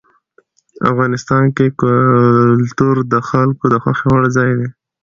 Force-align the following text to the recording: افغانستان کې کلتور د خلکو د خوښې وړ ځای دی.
افغانستان 0.91 1.43
کې 1.55 1.65
کلتور 1.81 2.95
د 3.11 3.15
خلکو 3.29 3.65
د 3.73 3.75
خوښې 3.83 4.07
وړ 4.11 4.23
ځای 4.37 4.51
دی. 4.59 4.67